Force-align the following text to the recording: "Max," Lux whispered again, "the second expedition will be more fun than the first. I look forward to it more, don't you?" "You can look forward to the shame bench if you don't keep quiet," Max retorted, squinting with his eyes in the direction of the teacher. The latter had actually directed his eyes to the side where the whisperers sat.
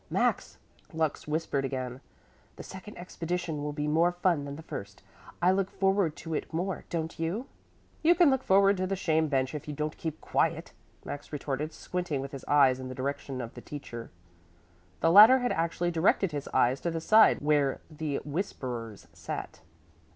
"Max," 0.09 0.57
Lux 0.93 1.27
whispered 1.27 1.63
again, 1.63 2.01
"the 2.55 2.63
second 2.63 2.97
expedition 2.97 3.61
will 3.61 3.71
be 3.71 3.87
more 3.87 4.11
fun 4.11 4.45
than 4.45 4.55
the 4.55 4.63
first. 4.63 5.03
I 5.43 5.51
look 5.51 5.69
forward 5.69 6.15
to 6.15 6.33
it 6.33 6.51
more, 6.51 6.85
don't 6.89 7.19
you?" 7.19 7.45
"You 8.01 8.15
can 8.15 8.31
look 8.31 8.41
forward 8.41 8.77
to 8.77 8.87
the 8.87 8.95
shame 8.95 9.27
bench 9.27 9.53
if 9.53 9.67
you 9.67 9.75
don't 9.75 9.95
keep 9.97 10.19
quiet," 10.19 10.73
Max 11.05 11.31
retorted, 11.31 11.71
squinting 11.71 12.19
with 12.19 12.31
his 12.31 12.43
eyes 12.45 12.79
in 12.79 12.87
the 12.89 12.95
direction 12.95 13.41
of 13.41 13.53
the 13.53 13.61
teacher. 13.61 14.09
The 15.01 15.11
latter 15.11 15.37
had 15.37 15.51
actually 15.51 15.91
directed 15.91 16.31
his 16.31 16.47
eyes 16.51 16.79
to 16.81 16.89
the 16.89 16.99
side 16.99 17.39
where 17.39 17.79
the 17.91 18.21
whisperers 18.25 19.07
sat. 19.13 19.61